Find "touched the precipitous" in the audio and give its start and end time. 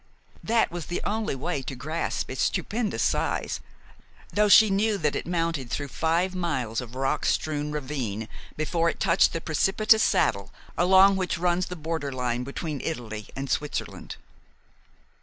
8.99-10.01